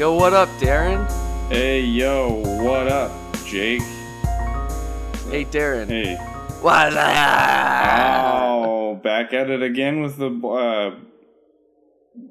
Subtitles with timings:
[0.00, 1.06] Yo, what up, Darren?
[1.50, 2.32] Hey, yo,
[2.62, 3.12] what up,
[3.44, 3.82] Jake?
[5.28, 5.88] Hey, Darren.
[5.88, 6.16] Hey.
[6.62, 8.54] What up?
[8.56, 10.96] Oh, back at it again with the uh,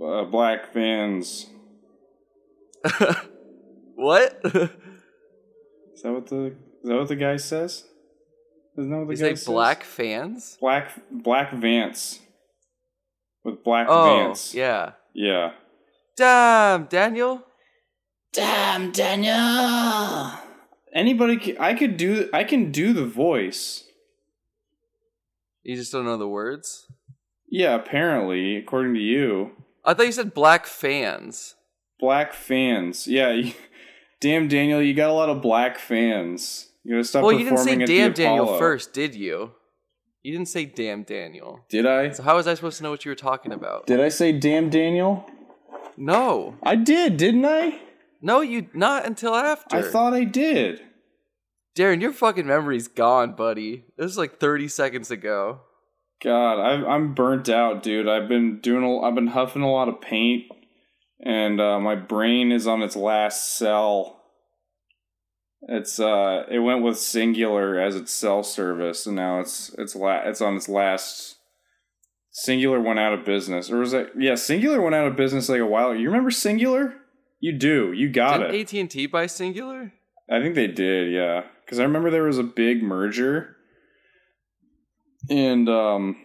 [0.04, 1.46] uh, black fans.
[3.94, 4.42] what?
[4.44, 6.54] Is that what the is
[6.86, 7.86] that what the guy says?
[8.80, 9.46] Isn't that what the you guy says?
[9.46, 10.58] black fans?
[10.60, 12.20] Black black Vance.
[13.44, 14.56] With black Oh, Vance.
[14.56, 14.94] yeah.
[15.14, 15.52] Yeah.
[16.18, 17.44] Damn, Daniel.
[18.34, 20.32] Damn, Daniel.
[20.94, 23.84] Anybody I could do I can do the voice.
[25.64, 26.88] You just don't know the words?
[27.48, 29.52] Yeah, apparently, according to you.
[29.84, 31.56] I thought you said black fans.
[32.00, 33.08] Black fans.
[33.08, 33.32] Yeah.
[33.32, 33.54] you-
[34.22, 36.70] damn, Daniel, you got a lot of black fans.
[36.84, 38.60] You gotta stop well, you didn't say performing at the damn Daniel Apollo.
[38.60, 39.52] first, did you?
[40.24, 41.62] You didn't say damn Daniel.
[41.70, 42.12] Did I?
[42.12, 43.88] So how was I supposed to know what you were talking about?
[43.88, 45.30] Did I say damn Daniel?
[45.98, 46.56] No.
[46.64, 47.80] I did, didn't I?
[48.22, 49.78] No, you not until after.
[49.78, 50.82] I thought I did.
[51.76, 53.86] Darren, your fucking memory's gone, buddy.
[53.98, 55.62] This was like 30 seconds ago.
[56.22, 58.10] God, I've, I'm burnt out, dude.
[58.10, 58.84] I've been doing.
[58.84, 60.46] A, I've been huffing a lot of paint,
[61.24, 64.22] and uh, my brain is on its last cell.
[65.62, 70.24] It's uh, it went with Cingular as its cell service, and now it's it's la-
[70.26, 71.38] it's on its last.
[72.46, 74.12] Cingular went out of business, or was it?
[74.18, 75.92] Yeah, Cingular went out of business like a while.
[75.92, 76.00] Ago.
[76.00, 76.96] You remember Cingular?
[77.40, 77.94] You do.
[77.94, 78.74] You got Didn't it.
[78.74, 79.92] AT&T buy Cingular?
[80.30, 81.44] I think they did, yeah.
[81.64, 83.56] Because I remember there was a big merger,
[85.30, 86.18] and um,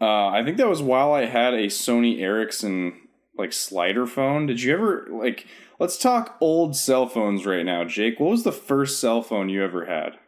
[0.00, 3.00] uh, I think that was while I had a Sony Ericsson
[3.36, 4.46] like slider phone.
[4.46, 5.46] Did you ever like?
[5.78, 8.18] Let's talk old cell phones right now, Jake.
[8.20, 10.18] What was the first cell phone you ever had?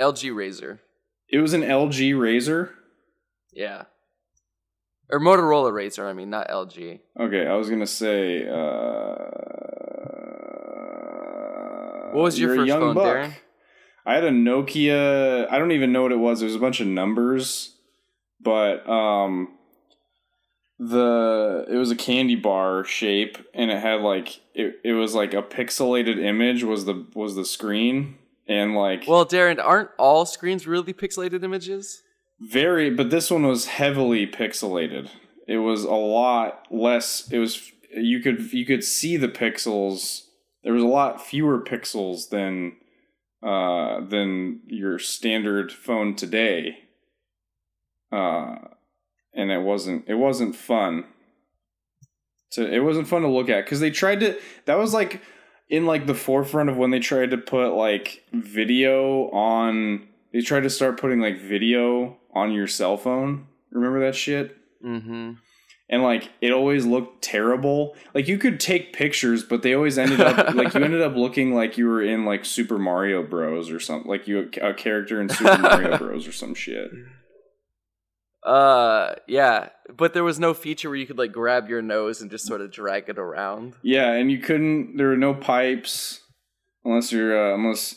[0.00, 0.78] LG Razr.
[1.28, 2.70] It was an LG Razr.
[3.52, 3.84] Yeah.
[5.10, 7.00] Or Motorola Razr, I mean, not LG.
[7.18, 8.46] Okay, I was gonna say.
[8.46, 9.24] Uh,
[12.12, 13.06] What was your first phone, buck.
[13.06, 13.32] Darren?
[14.06, 15.50] I had a Nokia.
[15.50, 16.40] I don't even know what it was.
[16.42, 17.74] It was a bunch of numbers,
[18.40, 19.56] but um,
[20.78, 24.80] the it was a candy bar shape, and it had like it.
[24.84, 28.16] It was like a pixelated image was the was the screen,
[28.46, 32.02] and like Well, Darren, aren't all screens really pixelated images?
[32.40, 32.90] Very.
[32.90, 35.10] But this one was heavily pixelated.
[35.46, 37.28] It was a lot less.
[37.30, 40.22] It was you could you could see the pixels.
[40.62, 42.76] There was a lot fewer pixels than
[43.42, 46.78] uh, than your standard phone today.
[48.10, 48.56] Uh,
[49.34, 51.04] and it wasn't it wasn't fun.
[52.52, 54.38] To it wasn't fun to look at because they tried to.
[54.64, 55.22] That was like
[55.68, 60.08] in like the forefront of when they tried to put like video on.
[60.32, 63.46] They tried to start putting like video on your cell phone.
[63.70, 64.56] Remember that shit?
[64.84, 65.32] Mm-hmm.
[65.90, 67.96] and like it always looked terrible.
[68.14, 71.52] Like you could take pictures, but they always ended up like you ended up looking
[71.54, 73.70] like you were in like Super Mario Bros.
[73.70, 76.28] or something, like you a character in Super Mario Bros.
[76.28, 76.90] or some shit.
[78.44, 82.30] Uh, yeah, but there was no feature where you could like grab your nose and
[82.30, 83.74] just sort of drag it around.
[83.82, 84.96] Yeah, and you couldn't.
[84.96, 86.20] There were no pipes
[86.84, 87.96] unless you're uh, unless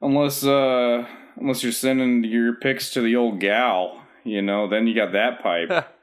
[0.00, 4.02] unless uh unless you're sending your pics to the old gal.
[4.24, 5.86] You know, then you got that pipe.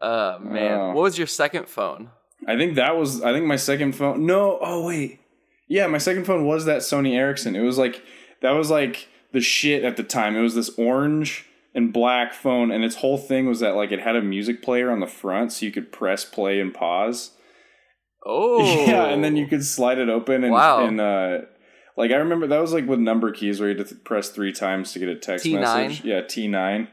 [0.00, 0.86] Uh, man, Oh.
[0.94, 2.10] what was your second phone?
[2.48, 3.22] I think that was.
[3.22, 4.26] I think my second phone.
[4.26, 4.58] No.
[4.60, 5.20] Oh wait.
[5.68, 7.54] Yeah, my second phone was that Sony Ericsson.
[7.54, 8.02] It was like
[8.40, 10.34] that was like the shit at the time.
[10.36, 14.00] It was this orange and black phone, and its whole thing was that like it
[14.00, 17.30] had a music player on the front, so you could press play and pause.
[18.26, 20.84] Oh, Yeah, and then you could slide it open and Wow.
[20.84, 21.38] and uh,
[21.96, 24.52] like I remember that was like with number keys where you had to press three
[24.52, 25.60] times to get a text T9?
[25.60, 26.04] message.
[26.04, 26.88] Yeah, T nine,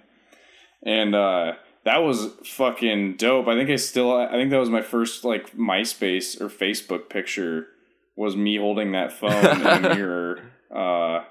[0.83, 1.53] and uh,
[1.85, 3.47] that was fucking dope.
[3.47, 7.67] I think I still I think that was my first like MySpace or Facebook picture
[8.15, 11.23] was me holding that phone in a mirror, uh,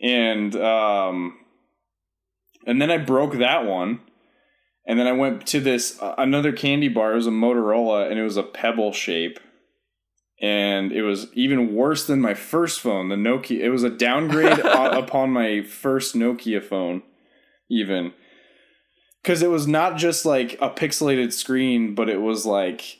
[0.00, 1.38] and um,
[2.66, 4.00] and then I broke that one.
[4.84, 7.12] And then I went to this uh, another candy bar.
[7.12, 9.38] It was a Motorola, and it was a pebble shape,
[10.42, 13.60] and it was even worse than my first phone, the Nokia.
[13.60, 17.02] It was a downgrade upon my first Nokia phone,
[17.70, 18.12] even
[19.22, 22.98] because it was not just like a pixelated screen, but it was like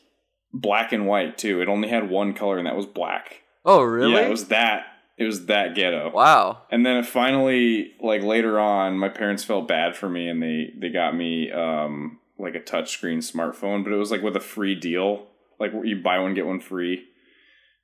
[0.55, 1.61] black and white too.
[1.61, 3.43] It only had one color, and that was black.
[3.65, 4.13] oh really?
[4.13, 4.87] Yeah, it was that.
[5.19, 6.11] It was that ghetto.
[6.13, 6.63] wow.
[6.71, 10.73] And then it finally, like later on, my parents felt bad for me, and they
[10.79, 14.77] they got me um like a touchscreen smartphone, but it was like with a free
[14.77, 15.27] deal,
[15.59, 17.09] like you buy one get one free.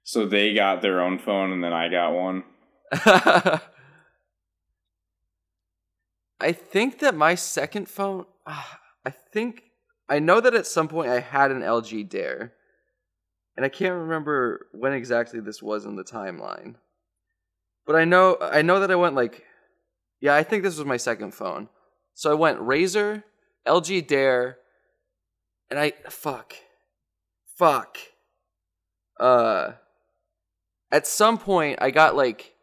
[0.08, 2.44] So they got their own phone, and then I got one.
[6.40, 9.64] I think that my second phone, I think
[10.08, 12.54] I know that at some point I had an LG Dare,
[13.54, 16.76] and I can't remember when exactly this was in the timeline.
[17.84, 19.44] But I know I know that I went like,
[20.22, 21.68] yeah, I think this was my second phone.
[22.14, 23.24] So I went Razr,
[23.66, 24.56] LG Dare,
[25.68, 26.54] and I fuck,
[27.58, 27.98] fuck.
[29.20, 29.72] Uh,
[30.90, 32.54] at some point I got like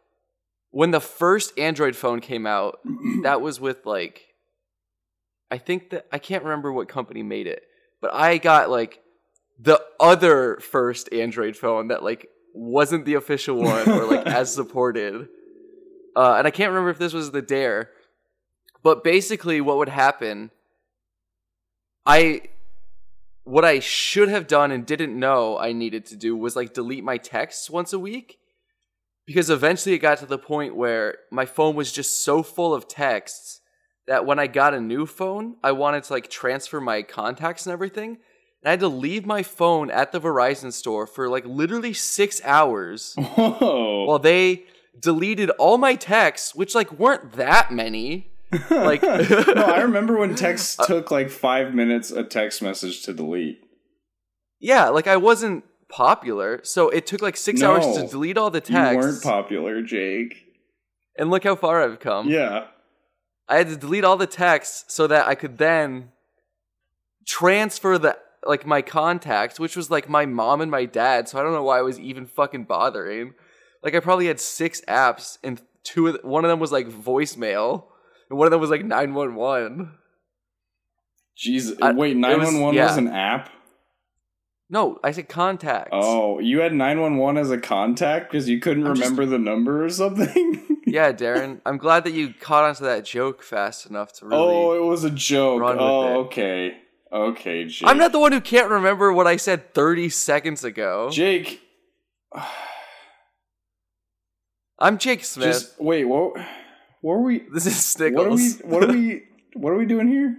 [0.70, 2.80] when the first Android phone came out.
[3.22, 4.26] that was with like
[5.50, 7.62] I think that I can't remember what company made it,
[8.00, 9.00] but I got like
[9.58, 15.28] the other first Android phone that like wasn't the official one or like as supported.
[16.14, 17.90] Uh, and I can't remember if this was the Dare,
[18.82, 20.50] but basically what would happen,
[22.04, 22.42] I
[23.46, 27.04] what I should have done and didn't know I needed to do was like delete
[27.04, 28.38] my texts once a week.
[29.24, 32.88] Because eventually it got to the point where my phone was just so full of
[32.88, 33.60] texts
[34.08, 37.72] that when I got a new phone, I wanted to like transfer my contacts and
[37.72, 38.18] everything.
[38.62, 42.40] And I had to leave my phone at the Verizon store for like literally six
[42.44, 44.06] hours Whoa.
[44.06, 44.64] while they
[44.98, 48.32] deleted all my texts, which like weren't that many.
[48.70, 53.12] Like no, I remember when text uh, took like five minutes a text message to
[53.12, 53.58] delete.
[54.60, 58.58] Yeah, like I wasn't popular, so it took like six hours to delete all the
[58.58, 58.96] You texts.
[58.96, 60.44] weren't popular, Jake.
[61.18, 62.28] and look how far I've come.
[62.28, 62.66] Yeah.
[63.48, 66.10] I had to delete all the texts so that I could then
[67.26, 71.28] transfer the like my contacts, which was like my mom and my dad.
[71.28, 73.34] So I don't know why I was even fucking bothering.
[73.82, 76.88] Like I probably had six apps, and two of th- one of them was like
[76.88, 77.84] voicemail,
[78.30, 79.92] and one of them was like nine one one.
[81.36, 81.76] Jesus.
[81.82, 83.50] I- Wait, it was- 911 was, an app?
[84.68, 85.90] No, I said contacts.
[85.92, 89.84] Oh, you had 911 as a contact because you couldn't I'm just- remember the number
[89.84, 90.80] or something?
[90.86, 91.60] yeah, Darren.
[91.64, 94.40] I'm glad that you caught onto that joke fast enough to really.
[94.42, 95.62] Oh, it was a joke.
[95.62, 96.78] Oh, okay.
[97.12, 97.88] Okay, Jake.
[97.88, 101.10] I'm not the one who can't remember what I said 30 seconds ago.
[101.12, 101.60] Jake,
[104.78, 105.46] I'm Jake Smith.
[105.46, 106.34] just wait, what
[107.00, 109.22] what are we this is what are we what are we
[109.54, 110.36] what are we doing here?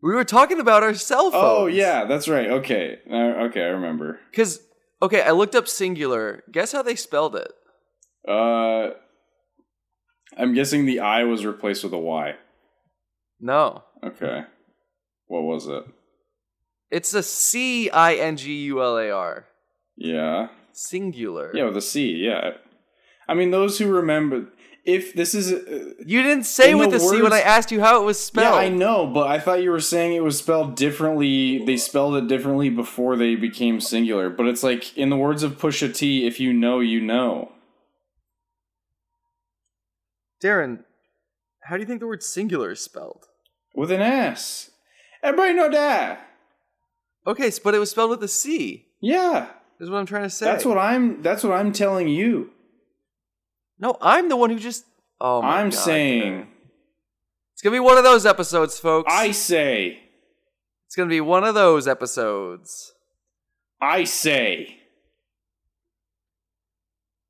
[0.00, 1.44] We were talking about our cell phones.
[1.44, 2.48] Oh, yeah, that's right.
[2.48, 2.98] Okay.
[3.10, 4.20] Uh, okay, I remember.
[4.30, 4.60] Because,
[5.02, 6.44] okay, I looked up singular.
[6.52, 7.52] Guess how they spelled it?
[8.28, 8.90] Uh
[10.36, 12.34] I'm guessing the I was replaced with a Y.
[13.40, 13.82] No.
[14.04, 14.42] Okay.
[15.26, 15.84] What was it?
[16.90, 19.46] It's a C I N G U L A R.
[19.96, 20.48] Yeah.
[20.72, 21.52] Cingular.
[21.54, 22.52] Yeah, with a C, yeah.
[23.28, 24.46] I mean, those who remember
[24.84, 27.80] if this is uh, You didn't say with the the C when I asked you
[27.80, 28.54] how it was spelled.
[28.54, 28.60] Yeah.
[28.60, 31.64] I know, but I thought you were saying it was spelled differently.
[31.64, 34.30] They spelled it differently before they became singular.
[34.30, 37.52] But it's like, in the words of Pusha T, if you know, you know.
[40.42, 40.84] Darren,
[41.64, 43.26] how do you think the word singular is spelled?
[43.74, 44.70] With an S.
[45.22, 46.26] Everybody know that.
[47.26, 48.86] Okay, but it was spelled with a C.
[49.00, 49.48] Yeah.
[49.80, 50.46] Is what I'm trying to say.
[50.46, 52.50] That's what I'm that's what I'm telling you.
[53.78, 54.84] No, I'm the one who just.
[55.20, 56.46] Oh my I'm God, saying Darren.
[57.54, 59.12] It's gonna be one of those episodes, folks.
[59.12, 60.00] I say
[60.86, 62.92] It's gonna be one of those episodes.
[63.80, 64.76] I say.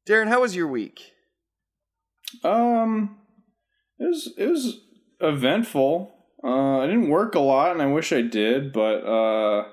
[0.09, 1.13] Darren, how was your week?
[2.45, 3.19] Um
[3.99, 4.81] it was it was
[5.21, 6.15] eventful.
[6.45, 9.69] Uh I didn't work a lot and I wish I did, but uh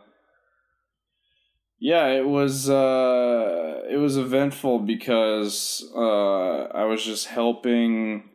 [1.79, 8.29] yeah, it was uh it was eventful because uh I was just helping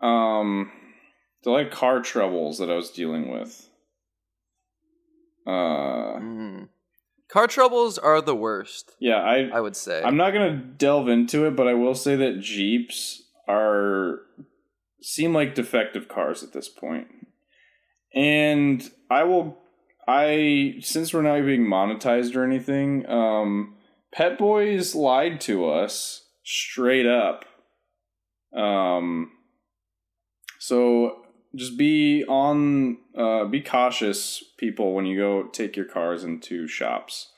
[0.00, 0.70] um
[1.44, 3.68] the like car troubles that I was dealing with.
[5.46, 6.68] Uh Mm.
[7.30, 10.02] Car troubles are the worst, yeah, I I would say.
[10.02, 14.20] I'm not gonna delve into it, but I will say that Jeeps are
[15.00, 16.68] seem like defective cars at this.
[18.14, 19.58] And I will
[20.06, 23.76] I since we're not being monetized or anything, um
[24.12, 27.44] Pep Boys lied to us straight up.
[28.56, 29.32] Um
[30.58, 36.66] so just be on uh be cautious people when you go take your cars into
[36.66, 37.28] shops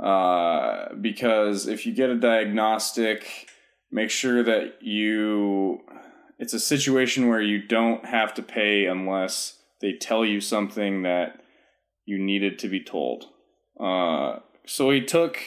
[0.00, 3.48] uh, because if you get a diagnostic,
[3.90, 5.80] make sure that you.
[6.38, 11.42] It's a situation where you don't have to pay unless they tell you something that
[12.10, 13.26] you needed to be told.
[13.78, 15.38] Uh, so we took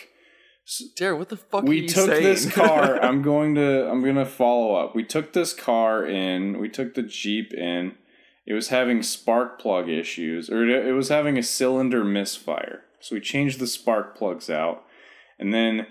[0.97, 2.23] Darren, what the fuck are we took saying?
[2.23, 2.97] this car.
[3.03, 4.95] I'm going to I'm going to follow up.
[4.95, 6.59] We took this car in.
[6.59, 7.95] We took the Jeep in.
[8.45, 12.81] It was having spark plug issues, or it was having a cylinder misfire.
[13.01, 14.83] So we changed the spark plugs out,
[15.37, 15.87] and then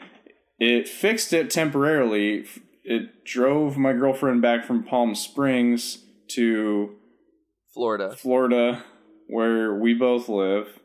[0.59, 2.47] it fixed it temporarily.
[2.85, 5.99] It drove my girlfriend back from Palm Springs
[6.29, 6.97] to
[7.73, 8.17] Florida.
[8.17, 8.85] Florida
[9.33, 10.79] where we both live,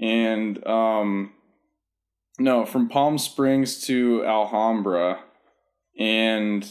[0.00, 1.32] and um,
[2.38, 5.20] no, from Palm Springs to Alhambra,
[5.98, 6.68] and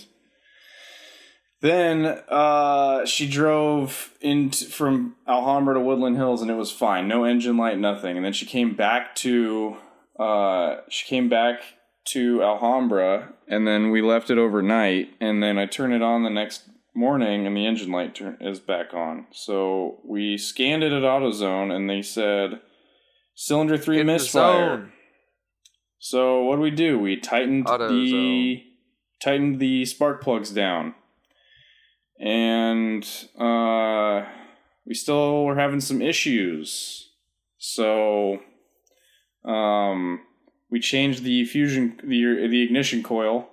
[1.62, 7.24] then uh, she drove into from Alhambra to Woodland Hills, and it was fine, no
[7.24, 8.18] engine light, nothing.
[8.18, 9.78] And then she came back to
[10.20, 11.62] uh, she came back
[12.10, 16.30] to Alhambra, and then we left it overnight, and then I turned it on the
[16.30, 19.28] next morning, and the engine light turn- is back on.
[19.32, 22.62] So we scanned it at AutoZone, and they said
[23.34, 24.92] cylinder three the misfire.
[26.00, 27.00] So what do we do?
[27.00, 28.64] We tightened the AutoZone.
[29.22, 30.94] tightened the spark plugs down,
[32.20, 33.04] and
[33.40, 34.26] uh,
[34.86, 37.10] we still were having some issues.
[37.58, 38.40] So
[39.44, 40.22] um,
[40.70, 43.50] we changed the fusion the the ignition coil.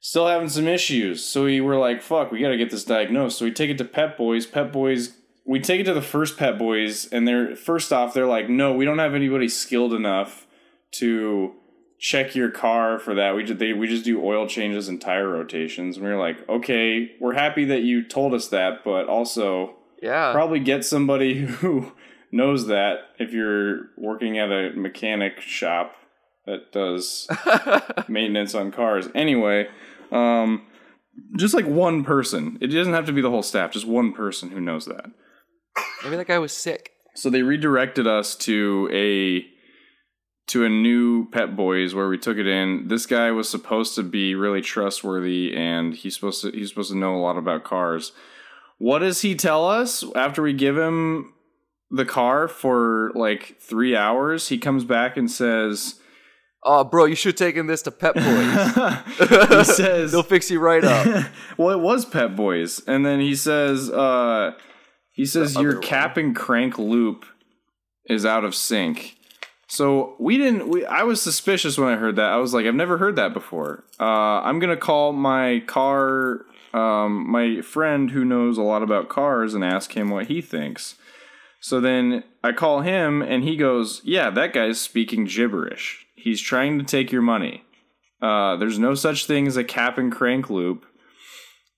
[0.00, 1.24] Still having some issues.
[1.24, 3.78] So we were like, "Fuck, we got to get this diagnosed." So we take it
[3.78, 4.46] to Pep Boys.
[4.46, 5.16] Pep Boys.
[5.44, 8.72] We take it to the first Pep Boys, and they're first off, they're like, "No,
[8.72, 10.46] we don't have anybody skilled enough
[10.92, 11.54] to
[11.98, 13.34] check your car for that.
[13.34, 16.48] We just they we just do oil changes and tire rotations." And we were like,
[16.48, 20.30] "Okay, we're happy that you told us that, but also Yeah.
[20.32, 21.92] probably get somebody who
[22.30, 25.96] knows that if you're working at a mechanic shop
[26.48, 27.28] that does
[28.08, 29.08] maintenance on cars.
[29.14, 29.68] Anyway,
[30.10, 30.66] um,
[31.36, 32.58] just like one person.
[32.60, 33.72] It doesn't have to be the whole staff.
[33.72, 35.10] Just one person who knows that.
[36.02, 36.92] Maybe that guy was sick.
[37.14, 39.44] So they redirected us to a
[40.48, 42.88] to a new Pep Boys where we took it in.
[42.88, 46.96] This guy was supposed to be really trustworthy and he's supposed to he's supposed to
[46.96, 48.12] know a lot about cars.
[48.78, 51.34] What does he tell us after we give him
[51.90, 54.48] the car for like 3 hours?
[54.48, 56.00] He comes back and says
[56.64, 58.24] Oh, bro, you should have taken this to Pep Boys.
[59.48, 61.26] he says They'll fix you right up.
[61.56, 64.52] well, it was Pep Boys, and then he says, uh,
[65.12, 65.82] he says The your one.
[65.82, 67.24] cap and crank loop
[68.06, 69.16] is out of sync.
[69.68, 70.68] So we didn't.
[70.68, 72.32] We, I was suspicious when I heard that.
[72.32, 73.84] I was like, I've never heard that before.
[74.00, 74.04] Uh,
[74.42, 79.62] I'm gonna call my car, um, my friend who knows a lot about cars, and
[79.62, 80.94] ask him what he thinks.
[81.60, 86.06] So then I call him, and he goes, "Yeah, that guy's speaking gibberish.
[86.16, 87.64] He's trying to take your money."
[88.22, 90.84] Uh, there's no such thing as a cap and crank loop.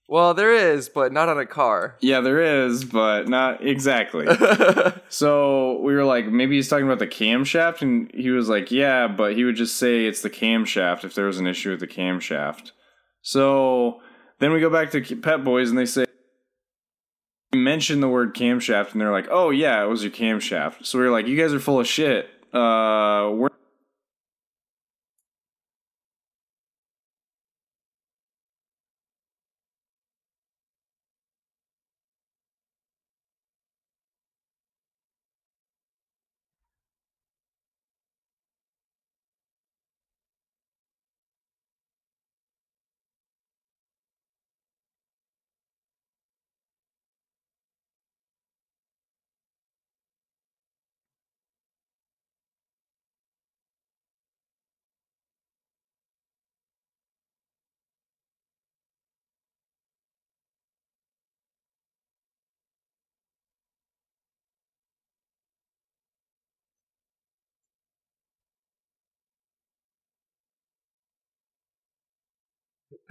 [0.08, 1.96] well, there is, but not on a car.
[2.00, 4.26] Yeah, there is, but not exactly.
[5.08, 9.06] so we were like, maybe he's talking about the camshaft, and he was like, yeah,
[9.06, 11.86] but he would just say it's the camshaft if there was an issue with the
[11.86, 12.72] camshaft.
[13.22, 14.00] So
[14.40, 16.06] then we go back to Pep Boys, and they say,
[17.52, 20.86] mention the word camshaft, and they're like, oh yeah, it was your camshaft.
[20.86, 22.26] So we were like, you guys are full of shit.
[22.52, 23.48] Uh, we're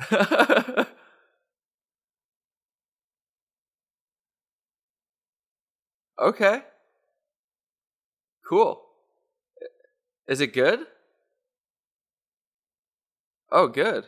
[6.19, 6.63] okay.
[8.47, 8.81] Cool.
[10.27, 10.79] Is it good?
[13.51, 14.05] Oh, good.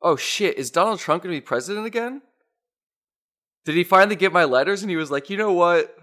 [0.00, 2.22] Oh shit, is Donald Trump going to be president again?
[3.64, 5.96] Did he finally get my letters and he was like, "You know what?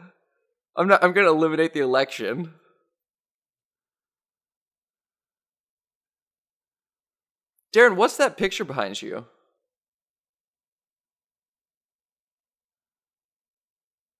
[0.75, 2.53] I'm not I'm going to eliminate the election."
[7.75, 9.25] Darren, what's that picture behind you?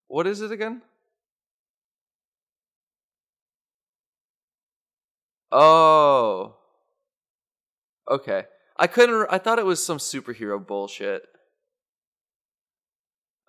[0.09, 0.81] What is it again?
[5.51, 6.55] Oh.
[8.09, 8.45] Okay.
[8.77, 11.23] I couldn't I thought it was some superhero bullshit.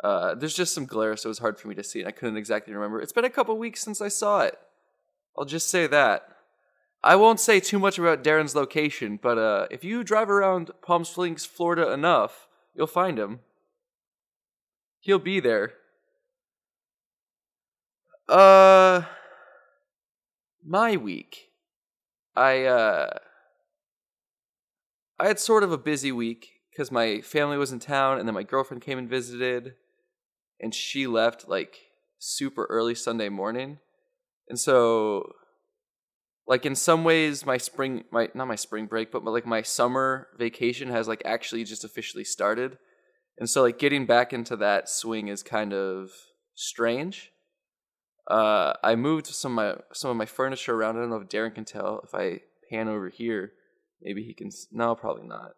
[0.05, 2.13] Uh there's just some glare so it was hard for me to see and I
[2.13, 3.01] couldn't exactly remember.
[3.01, 4.59] It's been a couple weeks since I saw it.
[5.37, 6.36] I'll just say that.
[7.07, 11.05] I won't say too much about Darren's location, but uh if you drive around Palm
[11.05, 13.41] Springs, Florida enough, you'll find him.
[14.99, 15.75] He'll be there.
[18.29, 19.03] Uh
[20.65, 21.51] my week.
[22.35, 23.19] I uh
[25.21, 28.35] I had sort of a busy week because my family was in town, and then
[28.35, 29.75] my girlfriend came and visited,
[30.61, 31.79] and she left like
[32.19, 33.79] super early Sunday morning,
[34.49, 35.33] and so
[36.49, 40.29] like in some ways my spring my not my spring break but like my summer
[40.38, 42.79] vacation has like actually just officially started.
[43.38, 46.11] And so like getting back into that swing is kind of
[46.55, 47.33] strange.
[48.31, 50.97] Uh i moved some of my some of my furniture around.
[50.97, 53.53] I don't know if darren can tell if i pan over here.
[54.03, 55.53] Maybe he can no probably not.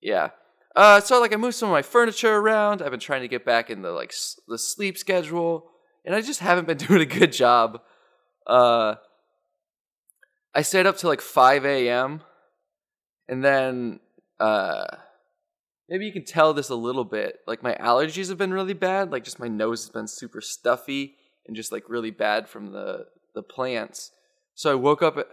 [0.00, 0.30] Yeah.
[0.74, 2.82] Uh so like i moved some of my furniture around.
[2.82, 5.71] I've been trying to get back in the like s- the sleep schedule
[6.04, 7.80] and I just haven't been doing a good job.
[8.46, 8.96] Uh,
[10.54, 12.22] I stayed up till like 5 a.m.
[13.28, 14.00] and then
[14.38, 14.86] uh,
[15.88, 17.38] maybe you can tell this a little bit.
[17.46, 19.12] Like my allergies have been really bad.
[19.12, 21.16] Like just my nose has been super stuffy
[21.46, 24.10] and just like really bad from the the plants.
[24.54, 25.28] So I woke up at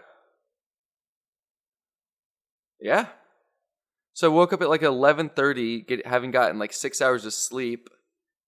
[2.80, 3.08] yeah.
[4.14, 7.90] So I woke up at like 11:30, get having gotten like six hours of sleep.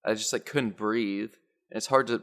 [0.04, 1.32] I just like couldn't breathe
[1.74, 2.22] it's hard to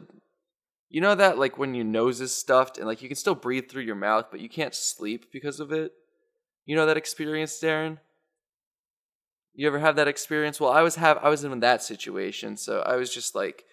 [0.88, 3.70] you know that like when your nose is stuffed and like you can still breathe
[3.70, 5.92] through your mouth but you can't sleep because of it?
[6.66, 7.98] You know that experience darren?
[9.54, 10.60] You ever have that experience?
[10.60, 13.64] Well i was have i was in that situation so i was just like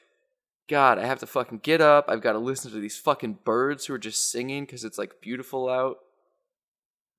[0.69, 2.05] god i have to fucking get up.
[2.07, 5.21] I've got to listen to these fucking birds who are just singing because it's like
[5.21, 5.97] beautiful out.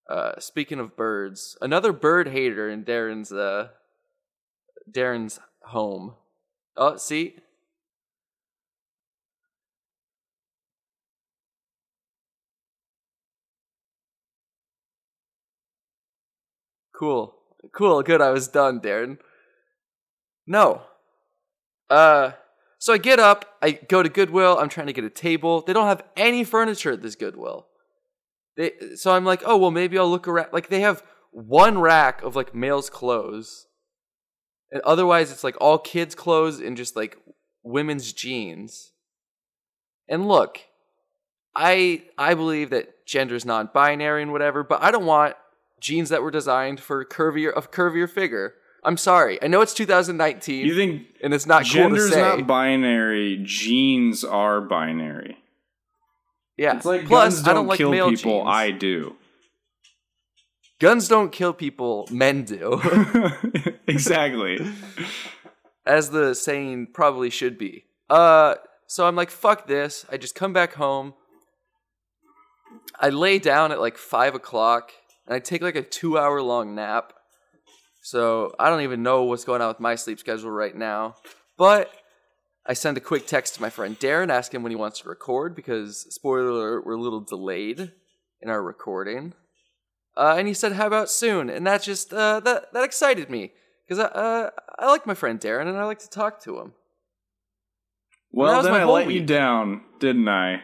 [0.09, 3.69] Uh speaking of birds another bird hater in darren's uh
[4.91, 6.15] darren's home.
[6.77, 7.37] Oh see
[16.99, 17.35] Cool.
[17.73, 18.03] Cool.
[18.03, 18.21] Good.
[18.21, 19.19] I was done, Darren.
[20.47, 20.83] No.
[21.91, 22.33] Uh,
[22.79, 25.63] so I get up, I go to Goodwill, I'm trying to get a table.
[25.63, 27.67] They don't have any furniture at this Goodwill.
[28.57, 30.49] They, so I'm like, oh, well, maybe I'll look around.
[30.53, 33.67] Like, they have one rack of like male's clothes.
[34.71, 37.17] And otherwise, it's like all kids' clothes and just like
[37.63, 38.93] women's jeans.
[40.09, 40.59] And look,
[41.55, 45.37] I I believe that gender is non-binary and whatever, but I don't want
[45.81, 48.55] jeans that were designed for curvier of curvier figure.
[48.85, 49.43] I'm sorry.
[49.43, 52.21] I know it's 2019 You think and it's not cool gender's say.
[52.21, 53.41] not binary?
[53.45, 55.37] Genes are binary.
[56.57, 56.77] yeah.
[56.77, 58.39] It's like Plus, guns I don't don't like kill male people.
[58.45, 58.49] jeans.
[58.49, 59.17] I do.
[60.81, 62.07] Guns don't kill people.
[62.11, 62.81] Men do,
[63.89, 64.59] exactly.
[65.85, 67.85] as the saying probably should be.
[68.09, 68.55] Uh,
[68.87, 70.07] so I'm like, fuck this.
[70.11, 71.15] I just come back home.
[73.01, 74.93] I lay down at like five o'clock
[75.29, 77.13] and I take like a two hour long nap.
[78.03, 81.17] So I don't even know what's going on with my sleep schedule right now.
[81.59, 81.93] But
[82.65, 85.09] I send a quick text to my friend Darren, ask him when he wants to
[85.09, 87.93] record because spoiler alert, we're a little delayed
[88.41, 89.35] in our recording.
[90.17, 93.53] Uh, and he said, "How about soon?" And that just uh, that that excited me
[93.87, 96.73] because I uh, I like my friend Darren and I like to talk to him.
[98.33, 100.63] Well, then I let you down, didn't I?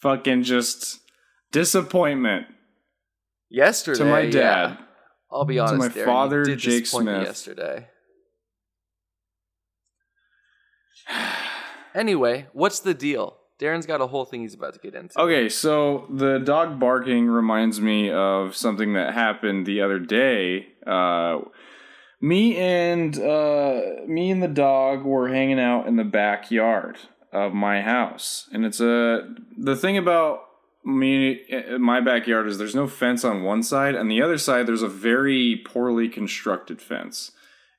[0.00, 1.00] Fucking just
[1.52, 2.46] disappointment
[3.50, 4.30] Yesterday, to my yeah.
[4.30, 4.78] dad.
[5.32, 7.26] I'll be To honest, my Darren, father, Jake Smith.
[7.26, 7.86] yesterday.
[11.92, 13.36] Anyway, what's the deal?
[13.58, 15.18] Darren's got a whole thing he's about to get into.
[15.20, 20.68] Okay, so the dog barking reminds me of something that happened the other day.
[20.86, 21.40] Uh,
[22.20, 26.96] me and uh, me and the dog were hanging out in the backyard
[27.32, 30.42] of my house, and it's a the thing about
[30.98, 31.40] me
[31.78, 34.88] my backyard is there's no fence on one side, and the other side there's a
[34.88, 37.32] very poorly constructed fence.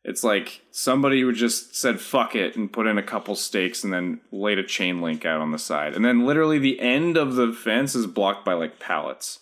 [0.04, 3.93] It's like somebody who just said fuck it and put in a couple stakes and
[3.93, 5.93] then laid a chain link out on the side.
[5.93, 9.39] And then literally the end of the fence is blocked by like pallets.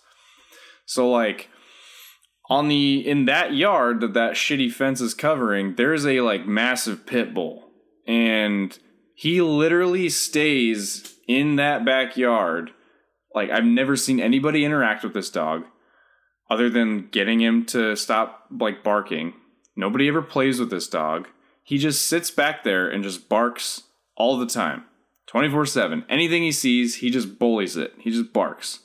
[0.84, 1.48] So like
[2.50, 7.06] on the in that yard that that shitty fence is covering, there's a like massive
[7.06, 7.70] pit bull.
[8.06, 8.78] And
[9.14, 12.72] he literally stays in that backyard.
[13.34, 15.64] Like I've never seen anybody interact with this dog
[16.50, 19.34] other than getting him to stop like barking.
[19.76, 21.28] Nobody ever plays with this dog.
[21.62, 23.84] He just sits back there and just barks
[24.16, 24.84] all the time.
[25.28, 26.04] 24 7.
[26.08, 27.94] Anything he sees, he just bullies it.
[27.98, 28.80] He just barks.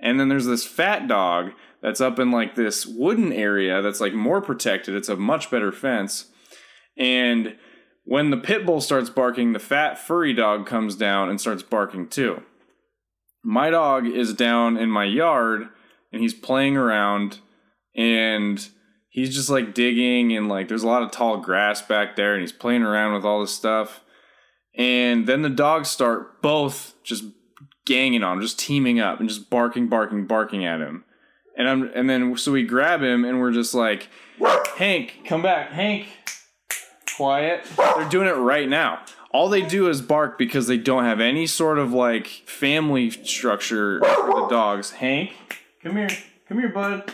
[0.00, 4.14] And then there's this fat dog that's up in like this wooden area that's like
[4.14, 4.94] more protected.
[4.94, 6.26] It's a much better fence.
[6.96, 7.56] And
[8.04, 12.08] when the pit bull starts barking, the fat furry dog comes down and starts barking
[12.08, 12.42] too.
[13.44, 15.68] My dog is down in my yard
[16.12, 17.38] and he's playing around
[17.94, 18.66] and
[19.08, 22.40] he's just like digging and like there's a lot of tall grass back there and
[22.40, 24.00] he's playing around with all this stuff.
[24.76, 27.24] And then the dogs start both just
[27.86, 31.04] ganging on just teaming up and just barking, barking, barking at him.
[31.56, 34.08] And I'm and then so we grab him and we're just like,
[34.76, 36.08] Hank, come back, Hank.
[37.16, 37.64] Quiet.
[37.76, 39.04] They're doing it right now.
[39.34, 43.98] All they do is bark because they don't have any sort of like family structure
[43.98, 44.92] for the dogs.
[44.92, 45.32] Hank,
[45.82, 46.08] come here.
[46.48, 47.12] Come here, bud.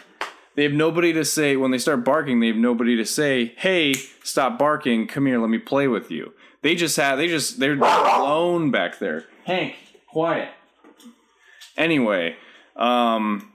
[0.54, 3.94] They have nobody to say when they start barking, they have nobody to say, "Hey,
[4.22, 5.06] stop barking.
[5.06, 8.98] Come here, let me play with you." They just have they just they're alone back
[8.98, 9.24] there.
[9.46, 10.50] Hank, quiet.
[11.78, 12.36] Anyway,
[12.76, 13.50] um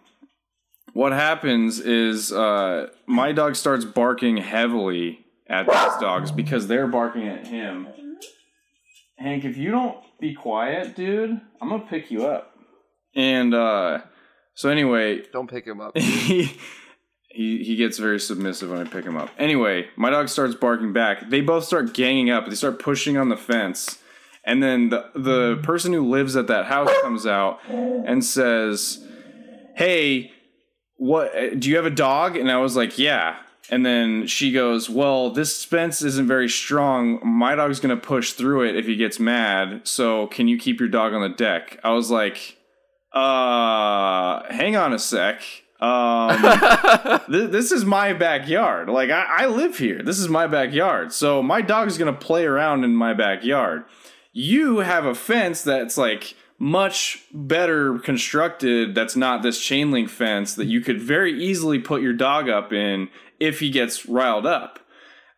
[0.94, 7.28] what happens is uh, my dog starts barking heavily at these dogs because they're barking
[7.28, 7.90] at him.
[9.18, 12.52] Hank, if you don't be quiet, dude, I'm gonna pick you up.
[13.16, 14.02] And uh,
[14.56, 15.98] so anyway, Don't pick him up.
[15.98, 16.58] he
[17.30, 19.30] he he gets very submissive when I pick him up.
[19.38, 21.30] Anyway, my dog starts barking back.
[21.30, 22.48] They both start ganging up.
[22.48, 24.00] They start pushing on the fence.
[24.44, 29.06] And then the the person who lives at that house comes out and says,
[29.76, 30.32] "Hey,
[30.98, 33.38] what uh, do you have a dog?" And I was like, "Yeah."
[33.70, 37.20] And then she goes, "Well, this fence isn't very strong.
[37.24, 39.88] My dog's going to push through it if he gets mad.
[39.88, 42.58] So, can you keep your dog on the deck?" I was like,
[43.12, 45.42] "Uh, hang on a sec."
[45.80, 46.42] Um,
[47.32, 48.90] th- this is my backyard.
[48.90, 50.02] Like I, I live here.
[50.02, 51.12] This is my backyard.
[51.12, 53.86] So my dog's gonna play around in my backyard.
[54.32, 58.96] You have a fence that's like much better constructed.
[58.96, 62.72] That's not this chain link fence that you could very easily put your dog up
[62.72, 64.80] in if he gets riled up.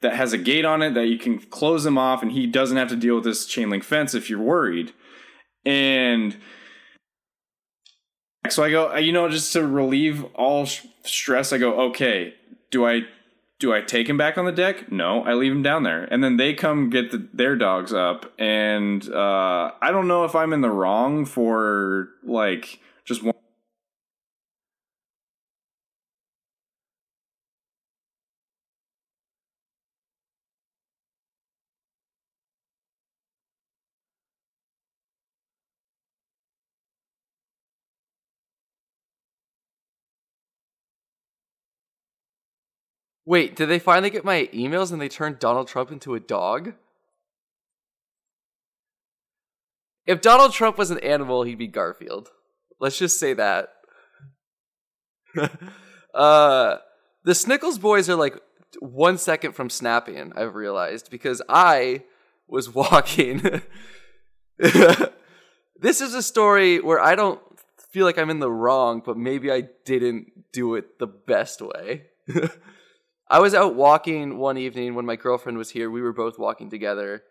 [0.01, 2.77] That has a gate on it that you can close him off, and he doesn't
[2.77, 4.93] have to deal with this chain link fence if you're worried.
[5.65, 6.37] And
[8.49, 10.65] so I go, you know, just to relieve all
[11.03, 12.33] stress, I go, okay,
[12.71, 13.01] do I
[13.59, 14.91] do I take him back on the deck?
[14.91, 18.31] No, I leave him down there, and then they come get the, their dogs up,
[18.37, 23.33] and uh, I don't know if I'm in the wrong for like just one.
[43.27, 46.71] Wait, did they finally get my emails and they turned Donald Trump into a dog?
[50.05, 52.29] If Donald Trump was an animal, he'd be Garfield.
[52.79, 53.73] Let's just say that.
[56.13, 56.77] uh,
[57.25, 58.39] the Snickles boys are like
[58.79, 62.03] one second from snapping, I've realized, because I
[62.47, 63.61] was walking.
[64.57, 67.41] this is a story where I don't
[67.89, 72.03] feel like I'm in the wrong, but maybe I didn't do it the best way.
[73.29, 75.91] I was out walking one evening when my girlfriend was here.
[75.91, 77.23] We were both walking together,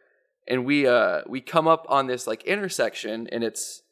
[0.47, 3.83] and we uh we come up on this like intersection, and it's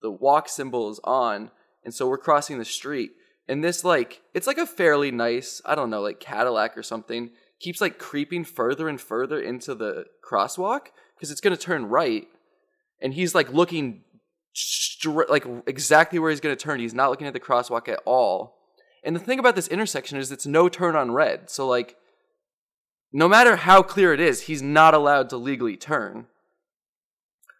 [0.00, 1.50] the walk symbol is on,
[1.84, 3.12] and so we're crossing the street,
[3.46, 7.30] and this like it's like a fairly nice I don't know like Cadillac or something
[7.60, 12.26] keeps like creeping further and further into the crosswalk because it's gonna turn right,
[13.02, 14.04] and he's like looking
[15.28, 16.80] like exactly where he's gonna turn.
[16.80, 18.55] He's not looking at the crosswalk at all.
[19.04, 21.50] And the thing about this intersection is it's no turn on red.
[21.50, 21.96] So like
[23.12, 26.26] no matter how clear it is, he's not allowed to legally turn.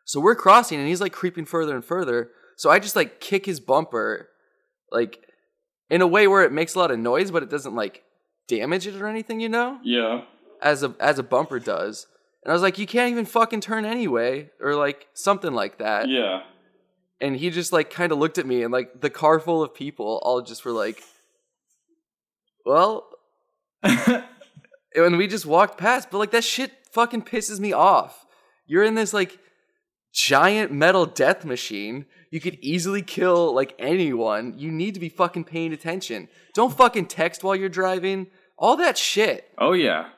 [0.05, 2.31] So we're crossing and he's like creeping further and further.
[2.57, 4.29] So I just like kick his bumper
[4.91, 5.19] like
[5.91, 8.03] in a way where it makes a lot of noise but it doesn't like
[8.49, 9.79] damage it or anything, you know?
[9.83, 10.23] Yeah.
[10.63, 12.07] As a as a bumper does.
[12.45, 16.09] And I was like, you can't even fucking turn anyway or like something like that.
[16.09, 16.43] Yeah.
[17.21, 19.75] And he just like kind of looked at me and like the car full of
[19.75, 21.03] people all just were like
[22.67, 23.09] well,
[23.83, 28.27] and we just walked past, but like that shit fucking pisses me off.
[28.67, 29.39] You're in this like
[30.13, 32.07] giant metal death machine.
[32.31, 34.59] You could easily kill like anyone.
[34.59, 36.29] You need to be fucking paying attention.
[36.55, 38.27] Don't fucking text while you're driving.
[38.59, 39.49] All that shit.
[39.59, 40.09] Oh yeah.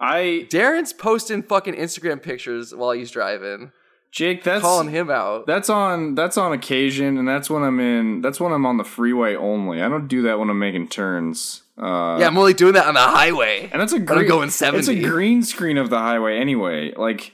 [0.00, 3.72] I Darren's posting fucking Instagram pictures while he's driving,
[4.14, 5.44] Jake, that's calling him out.
[5.44, 8.20] That's on that's on occasion, and that's when I'm in.
[8.20, 9.82] That's when I'm on the freeway only.
[9.82, 11.64] I don't do that when I'm making turns.
[11.76, 13.68] Uh, yeah, I'm only doing that on the highway.
[13.72, 16.94] and that's a green, going It's a green screen of the highway anyway.
[16.94, 17.32] Like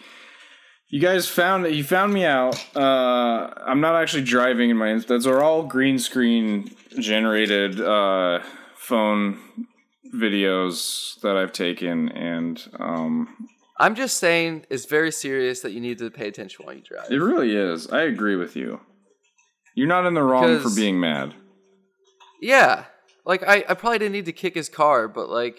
[0.89, 2.59] you guys found you found me out.
[2.75, 4.99] Uh, I'm not actually driving in my.
[5.07, 8.41] Those are all green screen generated uh,
[8.75, 9.39] phone
[10.15, 13.49] videos that I've taken, and um,
[13.81, 17.11] I'm just saying it's very serious that you need to pay attention while you drive.
[17.11, 17.89] it really is.
[17.91, 18.81] I agree with you.
[19.75, 21.35] You're not in the wrong for being mad.
[22.43, 22.85] Yeah.
[23.25, 25.59] Like I, I probably didn't need to kick his car, but like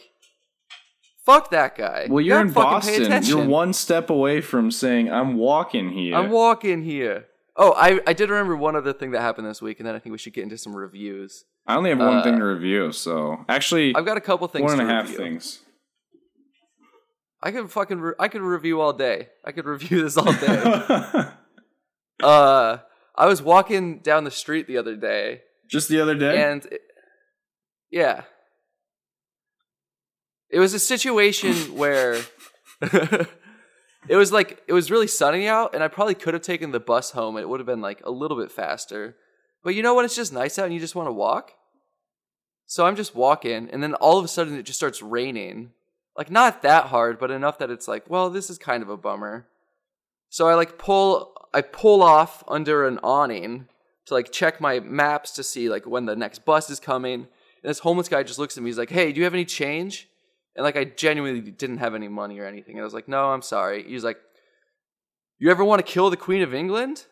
[1.25, 2.07] fuck that guy.
[2.09, 3.23] Well, You you're gotta in Boston.
[3.23, 7.25] You're one step away from saying, "I'm walking here." I'm walking here.
[7.55, 9.99] Oh, I I did remember one other thing that happened this week, and then I
[9.99, 11.45] think we should get into some reviews.
[11.67, 14.63] I only have one Uh, thing to review, so actually, I've got a couple things.
[14.63, 15.17] one and a half review.
[15.17, 15.59] things.
[17.43, 19.29] I could fucking re- I could review all day.
[19.45, 20.61] I could review this all day.
[22.23, 22.77] uh,
[23.15, 26.41] I was walking down the street the other day, Just the other day.
[26.43, 26.81] and it-
[27.89, 28.21] yeah,
[30.49, 32.21] it was a situation where
[32.81, 36.79] it was like it was really sunny out, and I probably could have taken the
[36.79, 37.35] bus home.
[37.35, 39.15] and It would have been like a little bit faster,
[39.63, 41.51] but you know when it's just nice out and you just want to walk.
[42.65, 45.71] So I'm just walking, and then all of a sudden it just starts raining.
[46.17, 48.97] Like not that hard, but enough that it's like, well, this is kind of a
[48.97, 49.47] bummer.
[50.29, 53.67] So I like pull I pull off under an awning
[54.05, 57.13] to like check my maps to see like when the next bus is coming.
[57.63, 58.69] And this homeless guy just looks at me.
[58.69, 60.07] He's like, "Hey, do you have any change?"
[60.55, 62.75] And like I genuinely didn't have any money or anything.
[62.75, 64.17] And I was like, "No, I'm sorry." He's like,
[65.39, 67.05] "You ever want to kill the Queen of England?"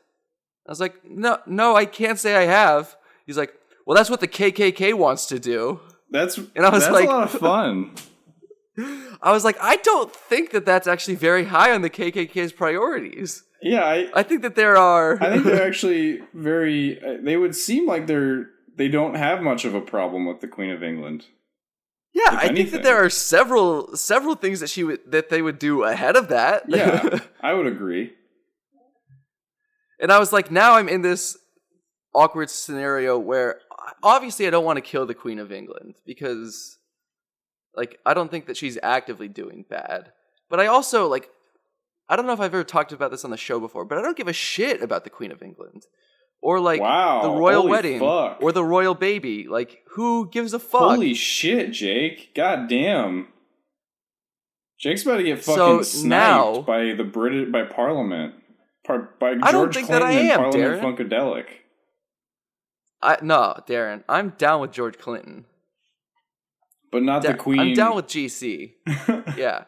[0.68, 3.54] I was like, "No, no, I can't say I have." He's like,
[3.86, 5.80] "Well, that's what the KKK wants to do."
[6.12, 7.92] that's and I was that's like- a lot of fun.
[9.22, 13.44] I was like, "I don't think that that's actually very high on the KKK's priorities."
[13.62, 17.00] yeah, I I think that there are I think they're actually very.
[17.22, 20.70] They would seem like they're they don't have much of a problem with the Queen
[20.72, 21.26] of England.
[22.14, 25.60] Yeah, I think that there are several several things that she would that they would
[25.60, 26.64] do ahead of that.
[26.70, 28.14] Yeah, I would agree.
[30.00, 31.38] and I was like, now I'm in this
[32.16, 33.62] awkward scenario where
[34.02, 36.79] obviously I don't want to kill the Queen of England because
[37.76, 40.12] like I don't think that she's actively doing bad.
[40.50, 41.30] But I also like
[42.08, 44.02] I don't know if I've ever talked about this on the show before, but I
[44.02, 45.84] don't give a shit about the Queen of England.
[46.42, 48.38] Or like Wow, the royal wedding fuck.
[48.42, 49.48] or the royal baby.
[49.48, 50.82] Like who gives a fuck?
[50.82, 52.34] Holy shit, Jake!
[52.34, 53.28] God damn.
[54.80, 56.10] Jake's about to get So fucking sniped
[56.56, 58.36] now- by the British by Parliament,
[58.86, 61.10] par, by George I don't think that Clinton I am, Parliament Darren.
[61.10, 61.46] Funkadelic.
[63.02, 65.46] I no, Darren, I'm down with George Clinton.
[66.92, 67.60] But not the Queen.
[67.60, 68.74] I'm down with GC.
[69.38, 69.66] Yeah.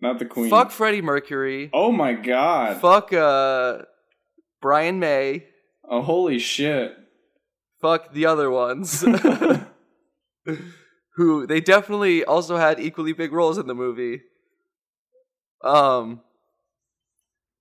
[0.00, 0.50] not the Queen.
[0.50, 1.70] Fuck Freddie Mercury.
[1.72, 2.80] Oh my god.
[2.80, 3.82] Fuck uh
[4.60, 5.46] Brian May.
[5.88, 6.96] Oh holy shit.
[7.80, 9.02] Fuck the other ones.
[11.16, 14.22] Who they definitely also had equally big roles in the movie.
[15.62, 16.20] Um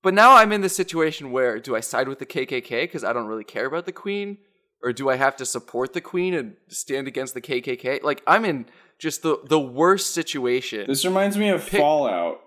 [0.04, 3.12] but now I'm in the situation where do I side with the KKK because I
[3.14, 4.38] don't really care about the queen
[4.84, 8.04] or do I have to support the queen and stand against the KKK?
[8.04, 8.66] Like I'm in
[9.00, 10.86] just the the worst situation.
[10.88, 12.40] This reminds me of Pick- Fallout.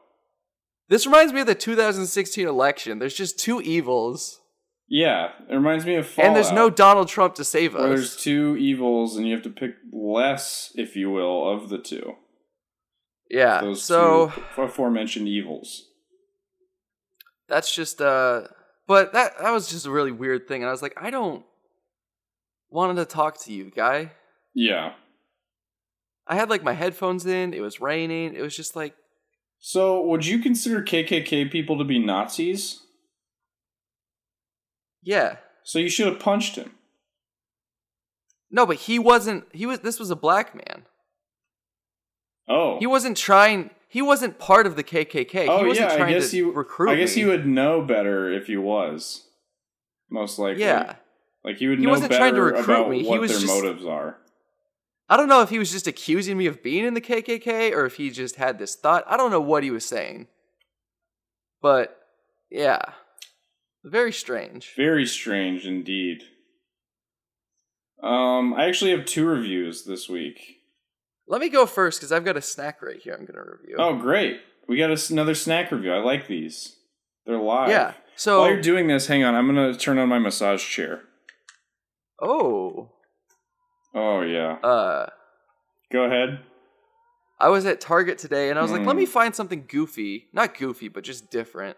[0.89, 2.99] This reminds me of the 2016 election.
[2.99, 4.41] There's just two evils,
[4.89, 6.27] Yeah, it reminds me of Fallout.
[6.27, 7.83] and there's no Donald Trump to save us.
[7.89, 12.15] there's two evils and you have to pick less, if you will, of the two.
[13.31, 13.61] Yeah.
[13.61, 15.85] Those So two aforementioned evils.
[17.49, 18.43] that's just uh,
[18.89, 21.45] but that that was just a really weird thing, and I was like, I don't
[22.71, 24.13] want to talk to you, guy.
[24.55, 24.93] Yeah.
[26.27, 27.53] I had like my headphones in.
[27.55, 28.35] It was raining.
[28.35, 28.95] It was just like,
[29.59, 32.81] So, would you consider KKK people to be Nazis?
[35.03, 36.73] yeah, So you should have punched him.
[38.51, 39.45] no, but he wasn't.
[39.53, 39.81] He was.
[39.81, 40.85] This was a black man.
[42.49, 42.79] Oh.
[42.79, 43.71] He wasn't trying.
[43.89, 45.47] He wasn't part of the KKK.
[45.49, 47.23] oh he wasn't yeah, I trying guess to you recruit I guess me.
[47.23, 49.27] he would know better if he was.
[50.11, 50.63] Most likely.
[50.63, 50.97] Yeah.
[51.45, 53.03] Like he would He know wasn't better trying to recruit about me.
[53.03, 54.19] He what was their just- motives are.
[55.09, 57.85] I don't know if he was just accusing me of being in the KKK or
[57.85, 59.03] if he just had this thought.
[59.09, 60.29] I don't know what he was saying.
[61.61, 61.97] But
[62.49, 62.79] yeah,
[63.83, 64.73] very strange.
[64.77, 66.23] Very strange indeed.
[68.03, 70.59] Um, I actually have two reviews this week.
[71.27, 73.77] Let me go first because I've got a snack right here I'm going to review.
[73.79, 74.41] Oh, great!
[74.69, 75.93] We got a another snack review.
[75.93, 76.77] I like these.
[77.27, 77.69] They're live.
[77.69, 77.95] yeah.
[78.17, 79.35] So, While you're doing this, hang on.
[79.35, 81.03] I'm gonna turn on my massage chair.
[82.21, 82.91] Oh,
[83.95, 84.53] Oh yeah.
[84.63, 85.07] uh,
[85.93, 86.41] Go ahead.
[87.41, 88.99] I was at Target today and I was like, let Hmm.
[88.99, 91.77] me find something goofy, not goofy, but just different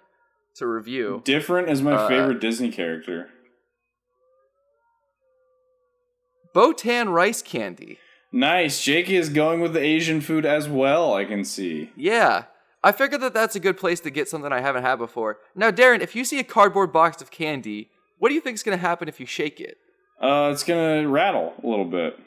[0.57, 1.23] to review.
[1.25, 3.31] Different is my Uh, favorite Disney character.
[6.55, 7.99] Botan rice candy.
[8.31, 8.83] Nice.
[8.83, 11.15] Jake is going with the Asian food as well.
[11.15, 11.91] I can see.
[11.97, 12.45] Yeah.
[12.85, 15.39] I figured that that's a good place to get something I haven't had before.
[15.55, 18.63] Now, Darren, if you see a cardboard box of candy, what do you think is
[18.63, 19.79] going to happen if you shake it?
[20.23, 22.19] Uh, it's gonna rattle a little bit.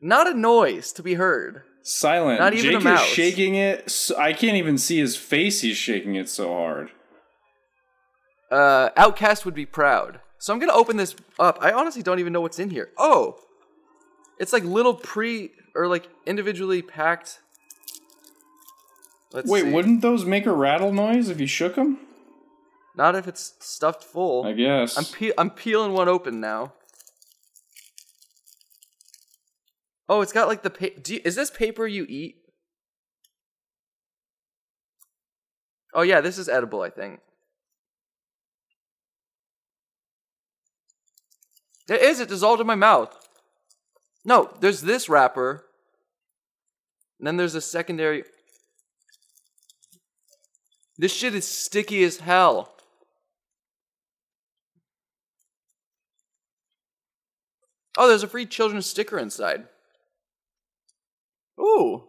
[0.00, 1.62] Not a noise to be heard.
[1.82, 2.40] Silent.
[2.40, 3.04] Not even Jake a is mouse.
[3.06, 3.90] shaking it.
[3.90, 5.60] So, I can't even see his face.
[5.60, 6.90] He's shaking it so hard.
[8.50, 10.20] Uh, OutKast would be proud.
[10.38, 11.58] So I'm to open this up.
[11.60, 12.90] I honestly don't even know what's in here.
[12.98, 13.36] Oh,
[14.38, 17.40] it's like little pre or like individually packed.
[19.32, 19.70] Let's Wait, see.
[19.70, 21.98] wouldn't those make a rattle noise if you shook them?
[22.94, 24.44] Not if it's stuffed full.
[24.46, 24.96] I guess.
[24.98, 26.74] I'm pe- I'm peeling one open now.
[30.08, 32.36] Oh, it's got like the pa- do you, is this paper you eat?
[35.94, 37.20] Oh yeah, this is edible, I think.
[41.88, 42.20] It is.
[42.20, 43.14] It dissolved in my mouth.
[44.24, 45.64] No, there's this wrapper.
[47.18, 48.24] And then there's a secondary.
[50.98, 52.72] This shit is sticky as hell.
[57.96, 59.64] Oh, there's a free children's sticker inside.
[61.60, 62.04] Ooh.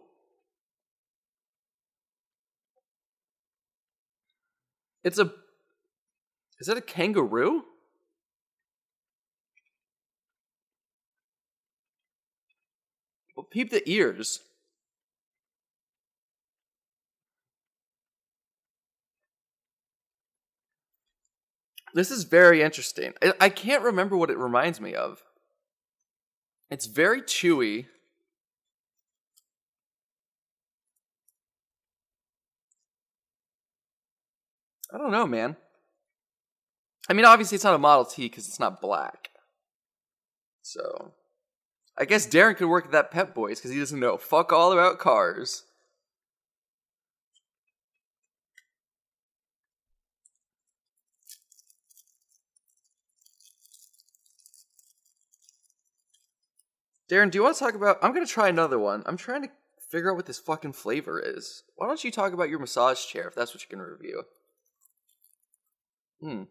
[5.02, 5.30] It's a.
[6.58, 7.64] Is that a kangaroo?
[13.36, 14.40] Well, peep the ears.
[21.92, 23.12] This is very interesting.
[23.22, 25.22] I, I can't remember what it reminds me of.
[26.74, 27.86] It's very chewy.
[34.92, 35.54] I don't know, man.
[37.08, 39.28] I mean, obviously, it's not a Model T because it's not black.
[40.62, 41.12] So,
[41.96, 44.72] I guess Darren could work at that Pep Boys because he doesn't know fuck all
[44.72, 45.62] about cars.
[57.14, 57.98] Darren, do you want to talk about?
[58.02, 59.04] I'm gonna try another one.
[59.06, 59.48] I'm trying to
[59.88, 61.62] figure out what this fucking flavor is.
[61.76, 64.24] Why don't you talk about your massage chair if that's what you're gonna review?
[66.20, 66.42] Hmm.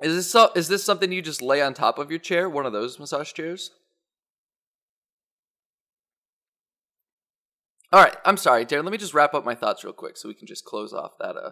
[0.00, 2.48] Is this so, is this something you just lay on top of your chair?
[2.48, 3.72] One of those massage chairs?
[7.92, 8.84] All right, I'm sorry, Darren.
[8.84, 11.18] Let me just wrap up my thoughts real quick so we can just close off
[11.20, 11.50] that uh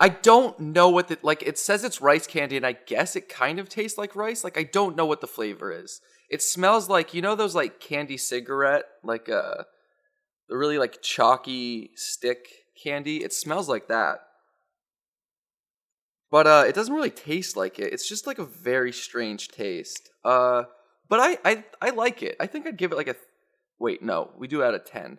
[0.00, 3.28] I don't know what the like it says it's rice candy and I guess it
[3.28, 4.42] kind of tastes like rice.
[4.42, 6.00] Like I don't know what the flavor is.
[6.28, 9.64] It smells like you know those like candy cigarette like uh
[10.48, 12.48] the really like chalky stick
[12.82, 13.22] candy.
[13.22, 14.18] It smells like that.
[16.30, 17.92] But uh it doesn't really taste like it.
[17.92, 20.10] It's just like a very strange taste.
[20.24, 20.64] Uh
[21.08, 22.36] but I I I like it.
[22.40, 23.16] I think I'd give it like a
[23.78, 24.30] Wait, no.
[24.38, 25.18] We do out of 10.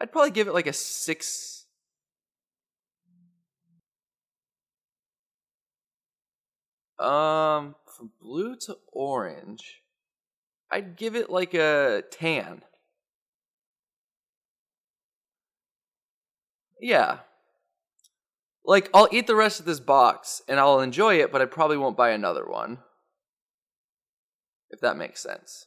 [0.00, 1.55] I'd probably give it like a 6
[6.98, 9.82] Um, from blue to orange,
[10.70, 12.62] I'd give it like a tan.
[16.80, 17.18] Yeah.
[18.64, 21.76] Like, I'll eat the rest of this box and I'll enjoy it, but I probably
[21.76, 22.78] won't buy another one.
[24.70, 25.66] If that makes sense.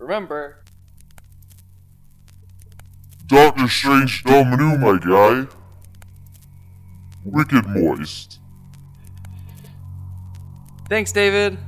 [0.00, 0.56] Remember,
[3.26, 5.46] Doctor Strange Domino, my guy.
[7.22, 8.40] Wicked moist.
[10.88, 11.58] thanks, David.